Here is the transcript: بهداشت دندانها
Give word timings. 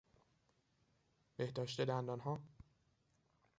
بهداشت 1.37 1.81
دندانها 1.81 2.39